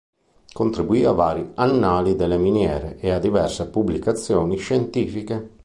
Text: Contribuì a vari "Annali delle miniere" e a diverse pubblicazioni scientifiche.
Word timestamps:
Contribuì 0.51 1.05
a 1.05 1.11
vari 1.11 1.51
"Annali 1.53 2.15
delle 2.15 2.39
miniere" 2.39 2.97
e 2.97 3.11
a 3.11 3.19
diverse 3.19 3.67
pubblicazioni 3.69 4.57
scientifiche. 4.57 5.49